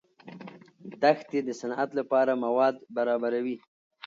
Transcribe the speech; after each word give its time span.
دښتې 1.01 1.39
د 1.47 1.49
صنعت 1.61 1.89
لپاره 1.99 2.31
مواد 2.43 2.75
برابروي. 2.95 3.57